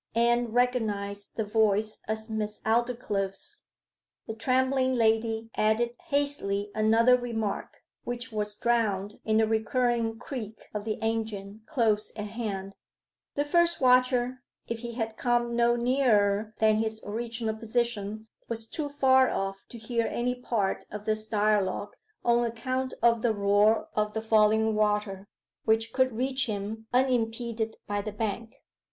[0.15, 3.61] Anne recognized the voice as Miss Aldclyffe's.
[4.25, 10.85] The trembling lady added hastily another remark, which was drowned in the recurring creak of
[10.85, 12.73] the engine close at hand
[13.35, 18.89] The first watcher, if he had come no nearer than his original position, was too
[18.89, 21.93] far off to hear any part of this dialogue,
[22.25, 25.27] on account of the roar of the falling water,
[25.65, 28.55] which could reach him unimpeded by the bank.